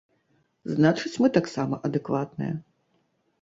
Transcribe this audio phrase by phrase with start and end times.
[0.75, 2.53] Значыць, мы таксама адэкватныя.